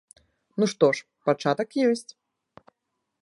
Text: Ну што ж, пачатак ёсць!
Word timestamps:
Ну 0.61 0.69
што 0.71 0.87
ж, 0.99 1.03
пачатак 1.29 1.69
ёсць! 1.91 2.09